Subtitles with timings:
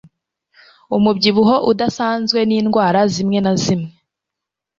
[0.97, 3.91] Umubyibuho udasanzwe n'indwara zimwe na zimwe